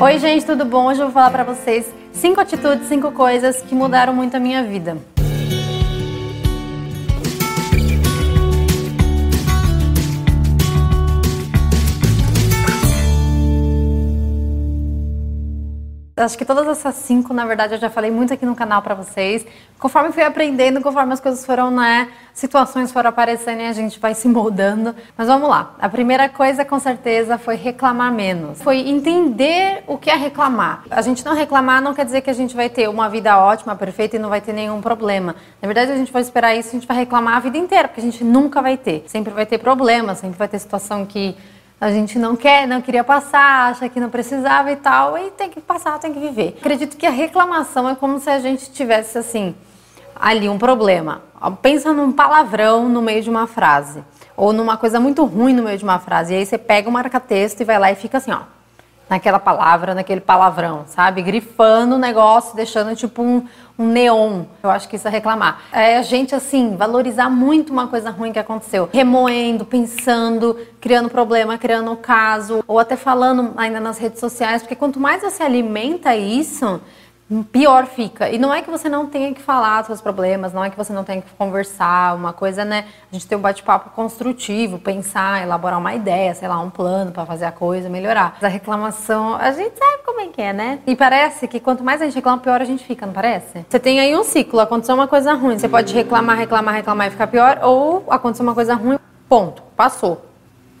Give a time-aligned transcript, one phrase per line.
[0.00, 0.86] Oi, gente, tudo bom?
[0.86, 4.62] Hoje eu vou falar para vocês cinco atitudes, cinco coisas que mudaram muito a minha
[4.62, 4.96] vida.
[16.18, 18.94] Acho que todas essas cinco, na verdade, eu já falei muito aqui no canal para
[18.94, 19.46] vocês.
[19.78, 24.14] Conforme fui aprendendo, conforme as coisas foram, né, situações foram aparecendo e a gente vai
[24.14, 24.94] se moldando.
[25.16, 25.74] Mas vamos lá.
[25.78, 28.60] A primeira coisa, com certeza, foi reclamar menos.
[28.60, 30.84] Foi entender o que é reclamar.
[30.90, 33.76] A gente não reclamar não quer dizer que a gente vai ter uma vida ótima,
[33.76, 35.36] perfeita e não vai ter nenhum problema.
[35.62, 38.00] Na verdade, a gente vai esperar isso, a gente vai reclamar a vida inteira, porque
[38.00, 39.04] a gente nunca vai ter.
[39.06, 41.36] Sempre vai ter problema, sempre vai ter situação que
[41.80, 45.48] a gente não quer, não queria passar, acha que não precisava e tal, e tem
[45.48, 46.56] que passar, tem que viver.
[46.58, 49.54] Acredito que a reclamação é como se a gente tivesse assim
[50.14, 51.22] ali um problema.
[51.62, 54.02] Pensa num palavrão no meio de uma frase,
[54.36, 56.34] ou numa coisa muito ruim no meio de uma frase.
[56.34, 58.40] E aí você pega o marca-texto e vai lá e fica assim, ó,
[59.08, 61.22] naquela palavra, naquele palavrão, sabe?
[61.22, 63.46] Grifando o negócio, deixando tipo um,
[63.78, 64.42] um neon.
[64.62, 65.62] Eu acho que isso é reclamar.
[65.72, 68.88] É a gente, assim, valorizar muito uma coisa ruim que aconteceu.
[68.92, 75.00] Remoendo, pensando, criando problema, criando caso, ou até falando ainda nas redes sociais, porque quanto
[75.00, 76.80] mais você alimenta isso,
[77.52, 78.30] pior fica.
[78.30, 80.92] E não é que você não tenha que falar seus problemas, não é que você
[80.92, 82.86] não tenha que conversar, uma coisa, né?
[83.10, 87.26] A gente ter um bate-papo construtivo, pensar, elaborar uma ideia, sei lá, um plano para
[87.26, 88.34] fazer a coisa melhorar.
[88.34, 90.78] Mas a reclamação, a gente sabe como é que é, né?
[90.86, 93.66] E parece que quanto mais a gente reclama, pior a gente fica, não parece?
[93.68, 97.10] Você tem aí um ciclo, aconteceu uma coisa ruim, você pode reclamar, reclamar, reclamar e
[97.10, 100.24] ficar pior, ou aconteceu uma coisa ruim, ponto, passou.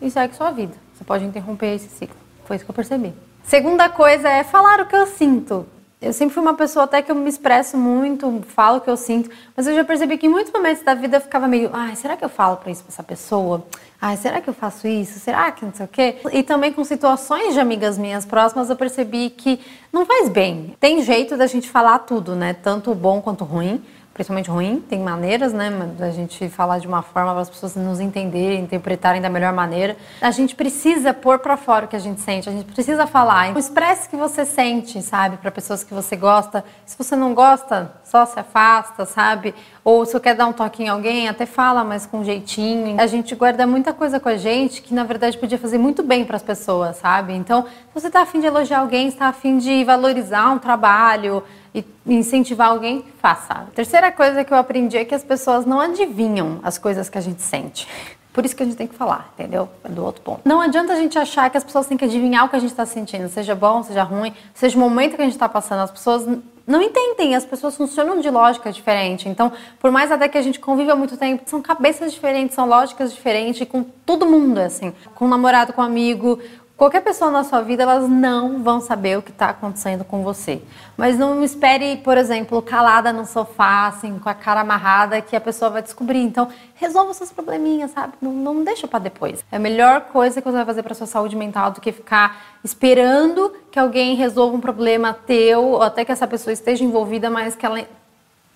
[0.00, 0.74] E segue sua vida.
[0.94, 2.16] Você pode interromper esse ciclo.
[2.44, 3.12] Foi isso que eu percebi.
[3.42, 5.66] Segunda coisa é falar o que eu sinto.
[6.00, 8.98] Eu sempre fui uma pessoa até que eu me expresso muito, falo o que eu
[8.98, 11.96] sinto, mas eu já percebi que em muitos momentos da vida eu ficava meio, ai,
[11.96, 13.64] será que eu falo para isso pra essa pessoa?
[13.98, 15.18] Ai, será que eu faço isso?
[15.18, 16.16] Será que não sei o quê?
[16.32, 19.58] E também com situações de amigas minhas próximas eu percebi que
[19.90, 20.76] não faz bem.
[20.78, 22.52] Tem jeito da gente falar tudo, né?
[22.52, 23.82] Tanto bom quanto ruim
[24.16, 28.00] principalmente ruim, tem maneiras, né, da gente falar de uma forma para as pessoas nos
[28.00, 29.94] entenderem, interpretarem da melhor maneira.
[30.22, 33.48] A gente precisa pôr para fora o que a gente sente, a gente precisa falar.
[33.48, 36.64] Então, expresse o que você sente, sabe, para pessoas que você gosta.
[36.86, 39.54] Se você não gosta, só se afasta, sabe?
[39.84, 42.98] Ou se quer dar um toque em alguém, até fala, mas com jeitinho.
[42.98, 46.24] A gente guarda muita coisa com a gente que na verdade podia fazer muito bem
[46.24, 47.34] para as pessoas, sabe?
[47.34, 51.44] Então, se você está afim de elogiar alguém, está afim de valorizar um trabalho,
[51.76, 53.66] e incentivar alguém, faça.
[53.74, 57.20] terceira coisa que eu aprendi é que as pessoas não adivinham as coisas que a
[57.20, 57.86] gente sente.
[58.32, 59.66] Por isso que a gente tem que falar, entendeu?
[59.82, 60.42] É do outro ponto.
[60.44, 62.70] Não adianta a gente achar que as pessoas têm que adivinhar o que a gente
[62.70, 65.80] está sentindo, seja bom, seja ruim, seja o momento que a gente está passando.
[65.80, 66.28] As pessoas
[66.66, 69.26] não entendem, as pessoas funcionam de lógica diferente.
[69.26, 73.14] Então, por mais até que a gente conviva muito tempo, são cabeças diferentes, são lógicas
[73.14, 74.92] diferentes, com todo mundo, assim.
[75.14, 76.38] Com o namorado, com o amigo,
[76.76, 80.60] Qualquer pessoa na sua vida, elas não vão saber o que está acontecendo com você.
[80.94, 85.40] Mas não espere, por exemplo, calada no sofá, assim, com a cara amarrada, que a
[85.40, 86.20] pessoa vai descobrir.
[86.20, 88.12] Então, resolva os seus probleminhas, sabe?
[88.20, 89.42] Não, não deixa para depois.
[89.50, 92.58] É a melhor coisa que você vai fazer para sua saúde mental do que ficar
[92.62, 97.56] esperando que alguém resolva um problema teu, ou até que essa pessoa esteja envolvida, mas
[97.56, 97.80] que ela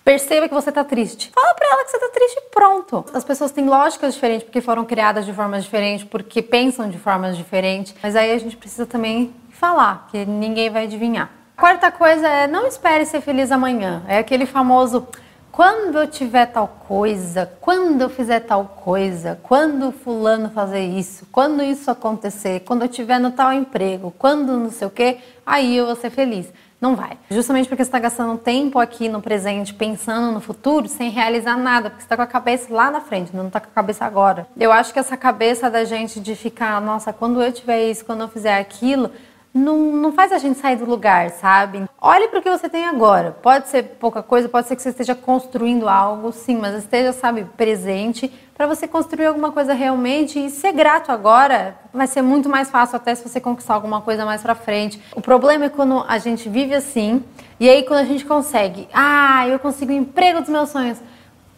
[0.03, 1.31] Perceba que você está triste.
[1.33, 3.05] Fala para ela que você está triste e pronto.
[3.13, 7.37] As pessoas têm lógicas diferentes porque foram criadas de formas diferentes, porque pensam de formas
[7.37, 7.93] diferentes.
[8.01, 11.29] Mas aí a gente precisa também falar, que ninguém vai adivinhar.
[11.55, 14.03] A quarta coisa é não espere ser feliz amanhã.
[14.07, 15.07] É aquele famoso
[15.51, 21.61] quando eu tiver tal coisa, quando eu fizer tal coisa, quando fulano fazer isso, quando
[21.61, 25.85] isso acontecer, quando eu tiver no tal emprego, quando não sei o quê, aí eu
[25.85, 26.47] vou ser feliz.
[26.79, 27.15] Não vai.
[27.29, 31.91] Justamente porque você está gastando tempo aqui no presente, pensando no futuro, sem realizar nada,
[31.91, 34.47] porque você está com a cabeça lá na frente, não está com a cabeça agora.
[34.57, 38.21] Eu acho que essa cabeça da gente de ficar, nossa, quando eu tiver isso, quando
[38.21, 39.11] eu fizer aquilo,
[39.53, 41.83] não, não faz a gente sair do lugar, sabe?
[41.99, 43.31] Olhe para o que você tem agora.
[43.31, 47.45] Pode ser pouca coisa, pode ser que você esteja construindo algo, sim, mas esteja, sabe,
[47.57, 51.75] presente para você construir alguma coisa realmente e ser grato agora.
[51.93, 55.01] Vai ser muito mais fácil até se você conquistar alguma coisa mais para frente.
[55.15, 57.23] O problema é quando a gente vive assim
[57.59, 60.99] e aí quando a gente consegue, ah, eu consigo o emprego dos meus sonhos.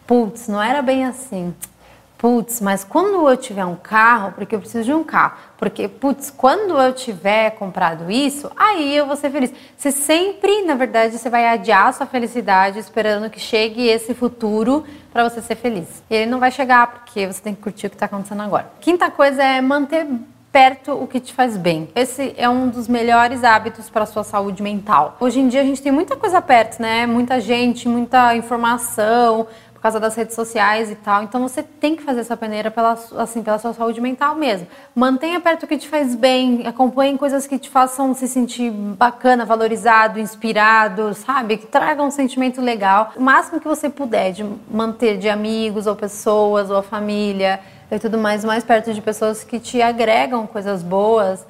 [0.06, 1.54] Putz, não era bem assim
[2.24, 6.30] putz, mas quando eu tiver um carro, porque eu preciso de um carro, porque, putz,
[6.30, 9.52] quando eu tiver comprado isso, aí eu vou ser feliz.
[9.76, 15.28] Você sempre, na verdade, você vai adiar sua felicidade esperando que chegue esse futuro para
[15.28, 16.02] você ser feliz.
[16.08, 18.72] E ele não vai chegar porque você tem que curtir o que está acontecendo agora.
[18.80, 20.06] Quinta coisa é manter
[20.50, 21.90] perto o que te faz bem.
[21.94, 25.18] Esse é um dos melhores hábitos para sua saúde mental.
[25.20, 27.06] Hoje em dia a gente tem muita coisa perto, né?
[27.06, 29.46] Muita gente, muita informação,
[29.84, 31.22] causa das redes sociais e tal.
[31.24, 34.66] Então você tem que fazer essa peneira pela, assim, pela sua saúde mental mesmo.
[34.94, 39.44] Mantenha perto o que te faz bem, acompanhe coisas que te façam se sentir bacana,
[39.44, 41.58] valorizado, inspirado, sabe?
[41.58, 43.12] Que tragam um sentimento legal.
[43.14, 47.60] O máximo que você puder de manter de amigos ou pessoas ou a família
[47.90, 51.44] e tudo mais, mais perto de pessoas que te agregam coisas boas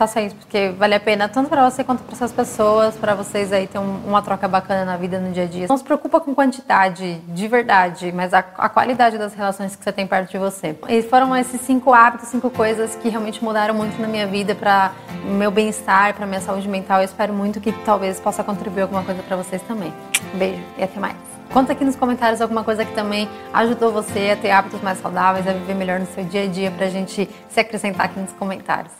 [0.00, 3.52] faça isso, porque vale a pena tanto para você quanto para essas pessoas, para vocês
[3.52, 5.66] aí ter um, uma troca bacana na vida, no dia a dia.
[5.68, 9.92] Não se preocupa com quantidade, de verdade, mas a, a, qualidade das relações que você
[9.92, 10.74] tem perto de você.
[10.88, 14.92] E foram esses cinco hábitos, cinco coisas que realmente mudaram muito na minha vida, para
[15.22, 17.00] meu bem-estar, para minha saúde mental.
[17.00, 19.92] Eu espero muito que talvez possa contribuir alguma coisa para vocês também.
[20.32, 21.16] Beijo e até mais.
[21.52, 25.46] Conta aqui nos comentários alguma coisa que também ajudou você a ter hábitos mais saudáveis,
[25.46, 28.32] a viver melhor no seu dia a dia, para a gente se acrescentar aqui nos
[28.32, 28.92] comentários.